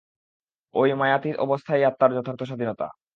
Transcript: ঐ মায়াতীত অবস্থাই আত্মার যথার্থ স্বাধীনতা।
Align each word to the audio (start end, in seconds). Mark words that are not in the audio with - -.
ঐ 0.75 0.81
মায়াতীত 0.95 1.35
অবস্থাই 1.37 1.81
আত্মার 1.83 2.11
যথার্থ 2.13 2.41
স্বাধীনতা। 2.43 2.87